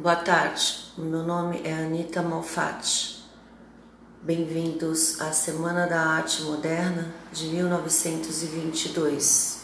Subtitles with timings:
[0.00, 3.18] Boa tarde, meu nome é Anita Malfatti.
[4.22, 9.57] Bem-vindos à Semana da Arte Moderna de 1922.